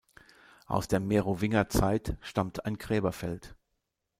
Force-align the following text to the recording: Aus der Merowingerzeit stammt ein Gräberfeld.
Aus 0.65 0.87
der 0.87 0.99
Merowingerzeit 0.99 2.17
stammt 2.21 2.65
ein 2.65 2.79
Gräberfeld. 2.79 3.53